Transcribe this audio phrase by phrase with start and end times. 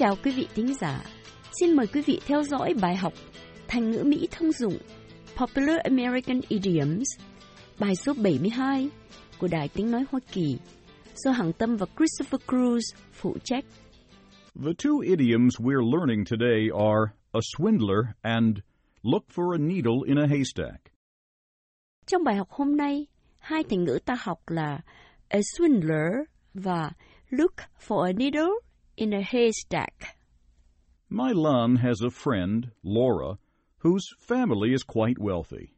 [0.00, 1.04] Chào quý vị thính giả.
[1.60, 3.12] Xin mời quý vị theo dõi bài học
[3.68, 4.78] Thành ngữ Mỹ thông dụng
[5.36, 7.06] Popular American Idioms,
[7.80, 8.90] bài số 72
[9.38, 10.58] của Đài Tiếng Nói Hoa Kỳ
[11.14, 12.80] do Hằng Tâm và Christopher Cruz
[13.12, 13.64] phụ trách.
[14.54, 18.56] The two idioms we're learning today are a swindler and
[19.02, 20.80] look for a needle in a haystack.
[22.06, 23.06] Trong bài học hôm nay,
[23.38, 24.80] hai thành ngữ ta học là
[25.28, 26.90] a swindler và
[27.30, 27.54] look
[27.88, 28.67] for a needle
[28.98, 30.16] in a haystack.
[31.08, 33.38] My Lon has a friend, Laura,
[33.78, 35.72] whose family is quite wealthy.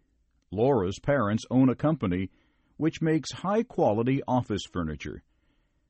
[0.50, 2.30] Laura's parents own a company
[2.78, 5.22] which makes high quality office furniture.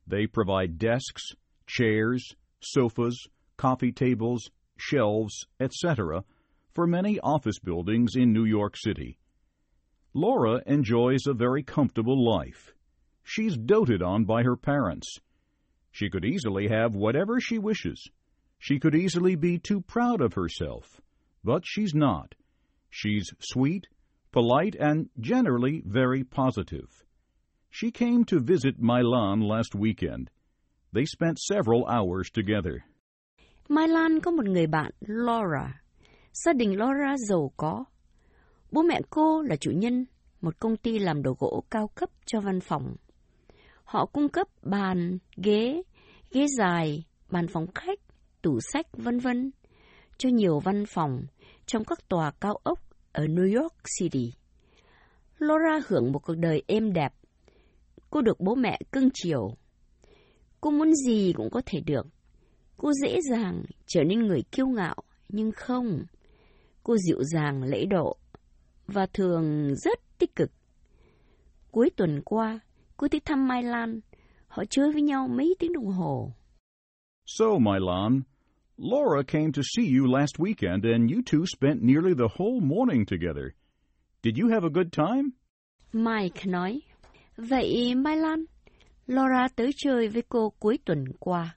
[0.08, 1.22] They provide desks,
[1.68, 6.24] chairs, sofas, coffee tables, shelves, etc.,
[6.74, 9.18] for many office buildings in New York City.
[10.14, 12.74] Laura enjoys a very comfortable life.
[13.22, 15.20] She's doted on by her parents.
[15.90, 18.08] She could easily have whatever she wishes.
[18.58, 21.00] She could easily be too proud of herself.
[21.42, 22.34] But she's not.
[22.90, 23.86] She's sweet,
[24.32, 26.88] polite, and generally very positive.
[27.70, 30.30] She came to visit Milan last weekend.
[30.92, 32.84] They spent several hours together.
[33.68, 35.80] Mai Lan có một người bạn Laura.
[36.32, 37.84] Gia đình Laura giàu có.
[38.72, 40.04] Bố mẹ cô là chủ nhân
[40.40, 42.96] một công ty làm đồ gỗ cao cấp cho văn phòng.
[43.90, 45.82] Họ cung cấp bàn, ghế,
[46.30, 47.98] ghế dài, bàn phòng khách,
[48.42, 49.50] tủ sách, vân vân
[50.18, 51.22] cho nhiều văn phòng
[51.66, 52.78] trong các tòa cao ốc
[53.12, 54.32] ở New York City.
[55.38, 57.12] Laura hưởng một cuộc đời êm đẹp.
[58.10, 59.54] Cô được bố mẹ cưng chiều.
[60.60, 62.06] Cô muốn gì cũng có thể được.
[62.76, 64.96] Cô dễ dàng trở nên người kiêu ngạo,
[65.28, 66.04] nhưng không.
[66.82, 68.16] Cô dịu dàng lễ độ
[68.86, 70.50] và thường rất tích cực.
[71.70, 72.60] Cuối tuần qua,
[73.00, 74.00] cô tới thăm Mai Lan.
[74.48, 76.32] Họ chơi với nhau mấy tiếng đồng hồ.
[77.26, 77.44] So,
[77.80, 78.22] Lon,
[78.76, 83.06] Laura came to see you last weekend and you two spent nearly the whole morning
[83.06, 83.44] together.
[84.22, 85.30] Did you have a good time?
[85.92, 86.80] Mike nói,
[87.36, 88.44] Vậy Mai Lan,
[89.06, 91.56] Laura tới chơi với cô cuối tuần qua.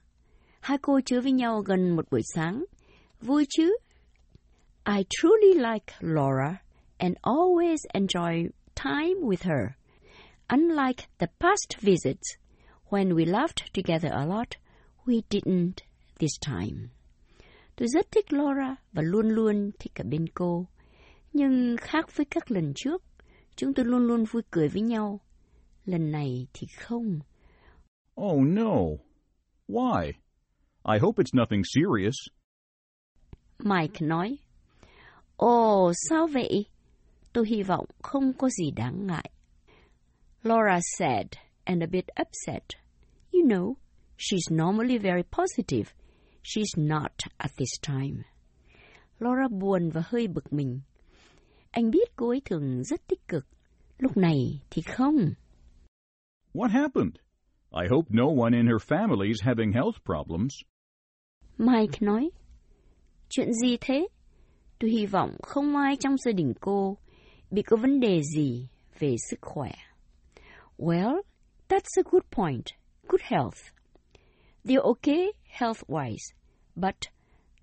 [0.60, 2.64] Hai cô chơi với nhau gần một buổi sáng.
[3.20, 3.76] Vui chứ?
[4.86, 6.62] I truly like Laura
[6.98, 9.83] and always enjoy time with her.
[10.48, 12.36] Unlike the past visits,
[12.90, 14.56] when we laughed together a lot,
[15.06, 15.82] we didn't
[16.18, 16.88] this time.
[17.76, 20.66] Tôi rất thích Laura và luôn luôn thích cả bên cô.
[21.32, 23.02] Nhưng khác với các lần trước,
[23.56, 25.20] chúng tôi luôn luôn vui cười với nhau.
[25.84, 27.20] Lần này thì không.
[28.20, 28.74] Oh no.
[29.68, 30.12] Why?
[30.84, 32.14] I hope it's nothing serious.
[33.58, 34.36] Mike nói.
[35.36, 36.66] Ồ, sao vậy?
[37.32, 39.30] Tôi hy vọng không có gì đáng ngại.
[40.46, 42.76] Laura said, and a bit upset.
[43.32, 43.78] You know,
[44.16, 45.94] she's normally very positive.
[46.42, 48.24] She's not at this time.
[49.20, 50.80] Laura buồn và hơi bực mình.
[51.70, 53.46] Anh biết cô ấy thường rất tích cực.
[53.98, 55.34] Lúc này thì không.
[56.52, 57.14] What happened?
[57.72, 60.52] I hope no one in her family is having health problems.
[61.58, 62.30] Mike nói.
[63.28, 64.08] Chuyện gì thế?
[64.78, 66.98] Tôi hy vọng không ai trong gia đình cô
[67.50, 68.68] bị có vấn đề gì
[68.98, 69.70] về sức khỏe.
[70.78, 71.22] Well,
[71.68, 72.72] that's a good point.
[73.08, 73.70] Good health.
[74.64, 76.34] They're okay health-wise,
[76.76, 77.08] but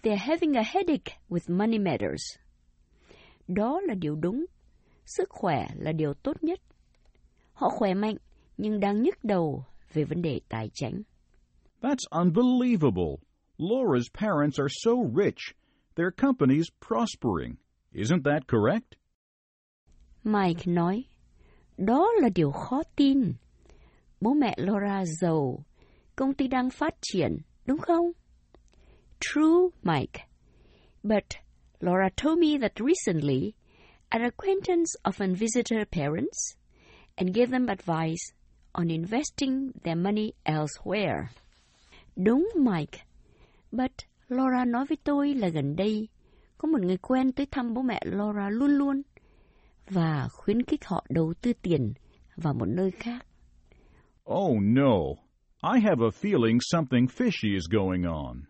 [0.04, 2.22] they're having a headache with money matters.
[3.48, 4.46] Đó là điều đúng.
[5.06, 6.60] Sức khỏe là điều tốt nhất.
[7.54, 8.16] Họ khỏe mạnh,
[8.58, 11.04] nhưng đang nhức đầu về vấn đề tài chính.
[11.82, 13.20] That's unbelievable.
[13.58, 15.54] Laura's parents are so rich.
[15.96, 17.56] Their company's prospering.
[17.94, 18.96] Isn't that correct?
[20.24, 21.04] Mike nói,
[21.86, 23.34] đó là điều khó tin.
[24.22, 25.64] Bố mẹ Laura giàu,
[26.16, 28.12] công ty đang phát triển, đúng không?
[29.20, 30.26] True, Mike.
[31.04, 31.24] But
[31.80, 33.54] Laura told me that recently,
[34.10, 36.56] an acquaintance often visited her parents
[37.16, 38.34] and gave them advice
[38.72, 41.24] on investing their money elsewhere.
[42.16, 43.00] Đúng, Mike.
[43.72, 43.92] But
[44.30, 46.08] Laura nói với tôi là gần đây,
[46.58, 49.02] có một người quen tới thăm bố mẹ Laura luôn luôn
[49.94, 51.94] và khuyến khích họ đầu tư tiền
[52.36, 53.26] vào một nơi khác.
[54.34, 54.98] Oh no.
[55.64, 58.42] I have a feeling something fishy is going on.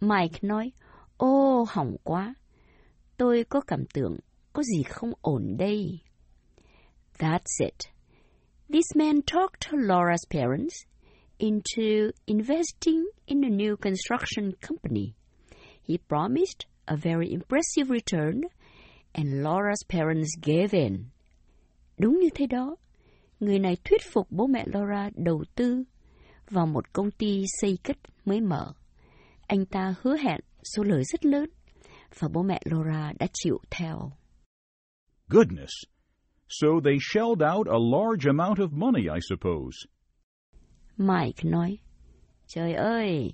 [0.00, 0.72] Mike nói,
[1.16, 2.34] ô hỏng quá.
[3.16, 4.16] Tôi có cảm tưởng
[4.52, 6.00] có gì không ổn đây.
[7.18, 7.74] That's it.
[8.72, 10.74] This man talked to Laura's parents
[11.38, 15.14] into investing in a new construction company.
[15.88, 18.40] He promised a very impressive return
[19.12, 21.04] and Laura's parents gave in.
[21.98, 22.76] Đúng như thế đó,
[23.40, 25.84] người này thuyết phục bố mẹ Laura đầu tư
[26.50, 28.72] vào một công ty xây cất mới mở.
[29.46, 30.40] Anh ta hứa hẹn
[30.76, 31.50] số lời rất lớn,
[32.18, 34.12] và bố mẹ Laura đã chịu theo.
[35.28, 35.70] Goodness!
[36.48, 39.76] So they shelled out a large amount of money, I suppose.
[40.96, 41.78] Mike nói,
[42.46, 43.32] Trời ơi,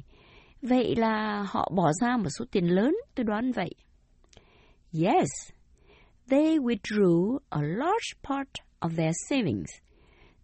[0.62, 3.70] vậy là họ bỏ ra một số tiền lớn, tôi đoán vậy.
[4.92, 5.52] Yes,
[6.28, 9.70] they withdrew a large part of their savings.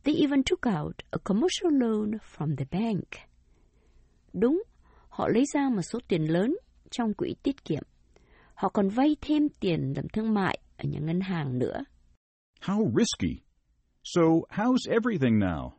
[0.04, 3.06] They even took out a commercial loan from the bank.
[4.32, 4.62] Đúng,
[5.08, 6.56] họ lấy ra một số tiền lớn
[6.90, 7.82] trong quỹ tiết kiệm.
[8.54, 11.84] Họ còn vay thêm tiền làm thương mại ở những ngân hàng nữa.
[12.60, 13.42] How risky.
[14.04, 15.70] So, how's everything now?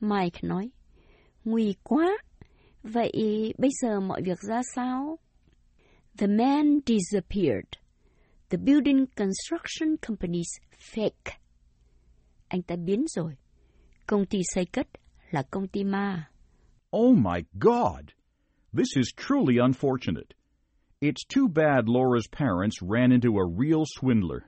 [0.00, 0.70] Mike nói,
[1.44, 2.18] nguy quá.
[2.82, 3.12] Vậy
[3.58, 5.18] bây giờ mọi việc ra sao?
[6.18, 7.87] The man disappeared.
[8.50, 11.32] The building construction company's fake.
[12.48, 13.36] Anh ta biến rồi.
[14.06, 14.86] Công ty xây cất
[15.30, 16.30] là công ty ma.
[16.96, 18.12] Oh my God!
[18.72, 20.34] This is truly unfortunate.
[21.00, 24.40] It's too bad Laura's parents ran into a real swindler.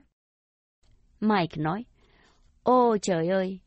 [1.19, 1.85] Mike nói,
[2.63, 3.59] Ô trời ơi,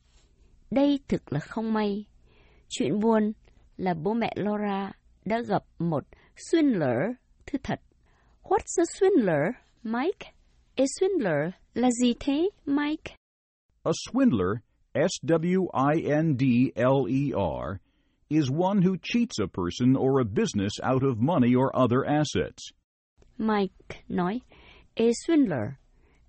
[0.70, 2.06] đây thực là không may.
[2.68, 3.32] Chuyện buồn
[3.76, 4.92] là bố mẹ Laura
[5.24, 6.04] đã gặp một
[6.36, 7.12] swindler
[7.46, 7.80] thứ thật.
[8.42, 9.52] What's a swindler,
[9.86, 10.32] Mike?
[10.78, 13.16] A swindler là gì thế, Mike?
[13.84, 14.62] A swindler,
[14.94, 17.80] S W I N D L E R,
[18.30, 22.72] is one who cheats a person or a business out of money or other assets.
[23.36, 24.40] Mike nói,
[24.96, 25.76] a swindler,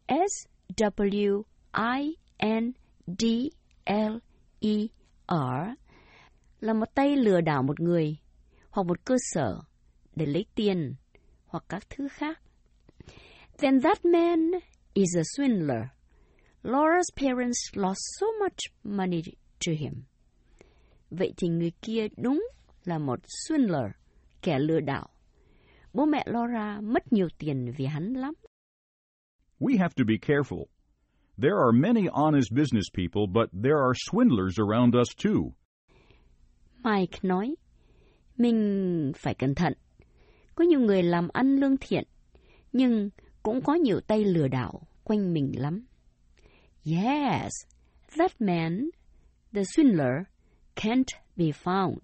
[0.10, 1.44] S W
[1.74, 2.74] I N
[3.08, 3.51] D
[3.88, 4.19] L
[4.60, 4.90] E
[5.30, 5.75] R,
[6.60, 8.18] là một tay lừa đảo một người
[8.69, 9.62] hoặc một cơ sở
[10.16, 10.96] để lấy tiền
[11.48, 12.40] hoặc các thứ khác.
[13.57, 14.52] Then that man
[14.96, 15.92] is a swindler.
[16.63, 19.24] Laura's parents lost so much money
[19.66, 20.06] to him.
[21.12, 22.48] Vậy thì người kia đúng
[22.86, 23.90] là một swindler,
[24.42, 25.10] kẻ lừa đảo.
[25.94, 28.34] Bố mẹ Laura mất nhiều tiền vì hắn lắm.
[29.60, 30.66] We have to be careful.
[31.38, 35.54] There are many honest business people, but there are swindlers around us too.
[36.84, 37.56] Mike nói,
[38.38, 39.74] mình phải cẩn thận.
[40.56, 42.04] Có nhiều người làm ăn lương thiện,
[42.74, 43.10] nhưng
[43.46, 45.86] cũng có nhiều tay lừa đảo quanh mình lắm.
[46.86, 47.52] Yes,
[48.18, 48.90] that man,
[49.54, 50.24] the swindler,
[50.76, 52.00] can't be found.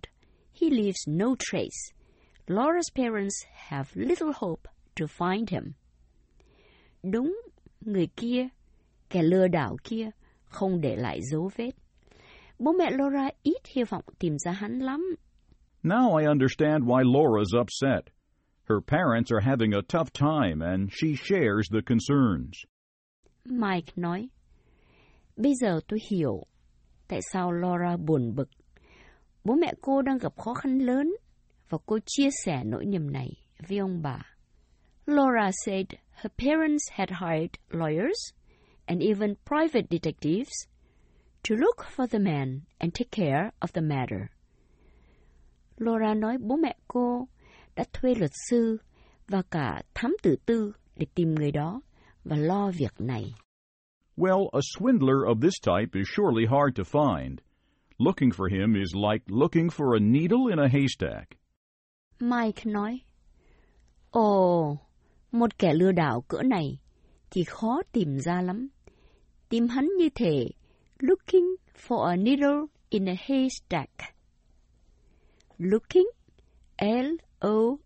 [0.62, 1.94] He leaves no trace.
[2.48, 5.74] Laura's parents have little hope to find him.
[7.04, 7.42] Đúng,
[7.82, 8.48] người kia,
[9.10, 10.10] kẻ lừa đảo kia,
[10.44, 11.72] không để lại dấu vết.
[12.60, 15.16] Bố mẹ Laura ít hy vọng tìm ra hắn lắm.
[15.84, 18.14] Now I understand why Laura's upset.
[18.72, 22.66] Her parents are having a tough time and she shares the concerns.
[23.46, 24.30] Mike nói,
[25.36, 26.44] bây giờ tôi hiểu
[27.08, 28.50] tại sao Laura buồn bực.
[29.44, 31.16] Bố mẹ cô đang gặp khó khăn lớn
[31.70, 33.30] và cô chia sẻ nỗi niềm này
[33.68, 34.22] với ông bà.
[35.06, 38.34] Laura said her parents had hired lawyers
[38.86, 40.68] and even private detectives
[41.50, 44.22] to look for the man and take care of the matter.
[45.78, 47.28] Laura nói bố mẹ cô
[47.76, 48.78] đã thuê luật sư
[49.28, 51.82] và cả thám tử tư để tìm người đó
[52.24, 53.34] và lo việc này.
[54.18, 57.36] Well, a swindler of this type is surely hard to find.
[57.98, 61.30] Looking for him is like looking for a needle in a haystack.
[62.20, 63.00] Mike nói,
[64.12, 64.78] Ồ,
[65.32, 66.78] một kẻ lừa đảo cỡ này
[67.32, 68.68] thì khó tìm ra lắm.
[69.50, 70.48] Tìm hắn như thể
[71.00, 71.56] looking
[71.88, 73.92] for a needle in a haystack.
[75.58, 76.08] Looking,
[77.42, 77.86] L-O-O-K-I-N-G,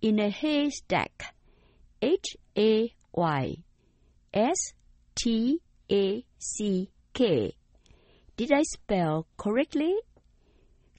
[0.01, 1.33] in a haystack,
[2.01, 2.93] H-A-Y-S-T-A-C-K.
[8.35, 9.95] Did I spell correctly?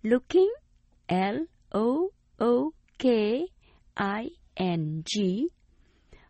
[0.02, 0.50] Looking,
[1.08, 2.10] L O
[2.40, 3.46] O K
[3.96, 5.50] I N G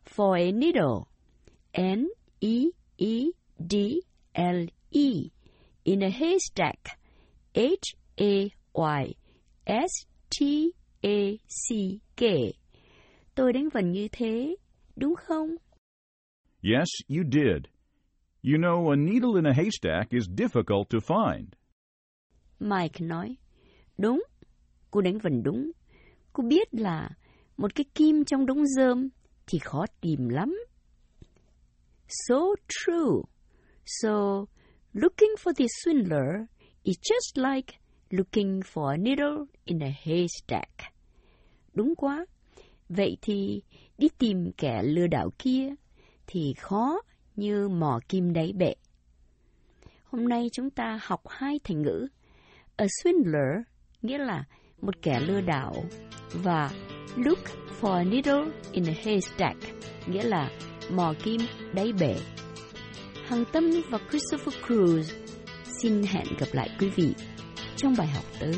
[0.04, 1.08] for a needle.
[1.76, 2.08] N
[2.40, 3.74] E E D
[4.34, 5.30] L E
[5.84, 6.98] in a haystack.
[7.54, 9.14] H A Y
[9.66, 10.70] S T
[11.02, 12.22] A C K.
[13.34, 14.56] Tôi đánh vần như thế,
[14.96, 15.48] đúng không?
[16.62, 17.66] Yes, you did.
[18.42, 21.46] You know, a needle in a haystack is difficult to find.
[22.60, 23.36] Mike nói,
[23.98, 24.24] đúng,
[24.90, 25.70] cô đánh vần đúng.
[26.32, 27.10] Cô biết là
[27.56, 29.08] một cái kim trong đống rơm
[29.46, 30.63] thì khó tìm lắm.
[32.08, 33.24] So true.
[33.84, 34.48] So,
[34.94, 36.48] looking for the swindler
[36.84, 37.78] is just like
[38.10, 40.92] looking for a needle in a haystack.
[41.74, 42.26] Đúng quá.
[42.88, 43.62] Vậy thì
[43.98, 45.68] đi tìm kẻ lừa đảo kia
[46.26, 47.00] thì khó
[47.36, 48.74] như mò kim đáy bệ.
[50.04, 52.06] Hôm nay chúng ta học hai thành ngữ.
[52.76, 53.62] A swindler
[54.02, 54.44] nghĩa là
[54.80, 55.74] một kẻ lừa đảo
[56.32, 56.70] và
[57.16, 57.38] look
[57.80, 59.56] for a needle in a haystack
[60.06, 60.50] nghĩa là
[60.90, 61.40] mò kim
[61.72, 62.16] đáy bể.
[63.26, 65.02] Hằng Tâm và Christopher Cruz
[65.82, 67.14] xin hẹn gặp lại quý vị
[67.76, 68.54] trong bài học tới.